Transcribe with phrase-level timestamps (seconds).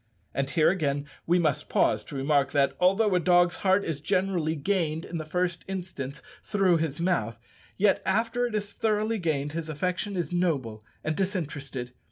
[0.33, 4.55] And here again we must pause to remark that, although a dog's heart is generally
[4.55, 7.39] gained in the first instance through his mouth,
[7.77, 11.93] yet, after it is thoroughly gained, his affection is noble and disinterested.